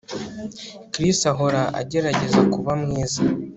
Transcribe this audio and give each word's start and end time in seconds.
Chris 0.91 1.19
ahora 1.31 1.61
agerageza 1.81 2.39
kuba 2.53 2.71
mwiza 2.81 3.21